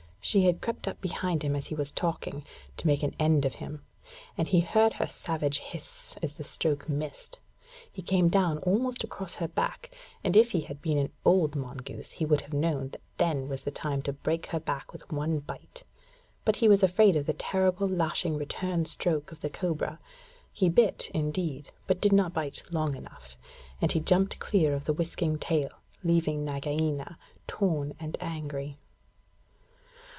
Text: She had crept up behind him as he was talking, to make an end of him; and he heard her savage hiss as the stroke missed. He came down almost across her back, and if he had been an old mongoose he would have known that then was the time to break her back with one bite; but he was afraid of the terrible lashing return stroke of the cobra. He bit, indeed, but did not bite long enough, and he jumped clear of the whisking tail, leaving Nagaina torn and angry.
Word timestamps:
She 0.23 0.45
had 0.45 0.61
crept 0.61 0.87
up 0.87 1.01
behind 1.01 1.41
him 1.41 1.55
as 1.55 1.65
he 1.67 1.75
was 1.75 1.89
talking, 1.89 2.45
to 2.77 2.85
make 2.85 3.01
an 3.01 3.15
end 3.17 3.43
of 3.43 3.55
him; 3.55 3.83
and 4.37 4.47
he 4.47 4.59
heard 4.59 4.93
her 4.93 5.07
savage 5.07 5.57
hiss 5.57 6.15
as 6.21 6.33
the 6.33 6.43
stroke 6.43 6.87
missed. 6.87 7.39
He 7.91 8.03
came 8.03 8.29
down 8.29 8.59
almost 8.59 9.03
across 9.03 9.33
her 9.33 9.47
back, 9.47 9.89
and 10.23 10.37
if 10.37 10.51
he 10.51 10.61
had 10.61 10.79
been 10.79 10.99
an 10.99 11.11
old 11.25 11.55
mongoose 11.55 12.11
he 12.11 12.25
would 12.25 12.41
have 12.41 12.53
known 12.53 12.89
that 12.89 13.01
then 13.17 13.47
was 13.49 13.63
the 13.63 13.71
time 13.71 14.03
to 14.03 14.13
break 14.13 14.45
her 14.45 14.59
back 14.59 14.93
with 14.93 15.11
one 15.11 15.39
bite; 15.39 15.83
but 16.45 16.57
he 16.57 16.67
was 16.67 16.83
afraid 16.83 17.15
of 17.15 17.25
the 17.25 17.33
terrible 17.33 17.87
lashing 17.87 18.37
return 18.37 18.85
stroke 18.85 19.31
of 19.31 19.41
the 19.41 19.49
cobra. 19.49 19.97
He 20.53 20.69
bit, 20.69 21.09
indeed, 21.15 21.71
but 21.87 21.99
did 21.99 22.13
not 22.13 22.31
bite 22.31 22.61
long 22.71 22.95
enough, 22.95 23.35
and 23.81 23.91
he 23.91 23.99
jumped 23.99 24.37
clear 24.37 24.75
of 24.75 24.85
the 24.85 24.93
whisking 24.93 25.39
tail, 25.39 25.69
leaving 26.03 26.45
Nagaina 26.45 27.17
torn 27.47 27.95
and 27.99 28.15
angry. 28.21 28.77